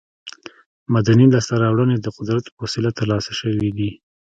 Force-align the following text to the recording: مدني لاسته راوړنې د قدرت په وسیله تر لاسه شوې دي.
مدني 0.93 1.25
لاسته 1.33 1.55
راوړنې 1.63 1.97
د 1.99 2.07
قدرت 2.17 2.45
په 2.51 2.59
وسیله 2.65 2.89
تر 2.97 3.05
لاسه 3.11 3.31
شوې 3.39 3.69
دي. 3.77 3.91